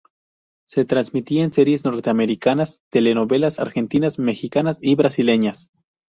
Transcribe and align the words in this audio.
Se 0.65 0.83
transmitían 0.83 1.53
series 1.53 1.85
norteamericanas, 1.85 2.81
telenovelas 2.89 3.59
argentinas, 3.59 4.17
mexicanas 4.17 4.79
y 4.81 4.95
brasileñas. 4.95 5.69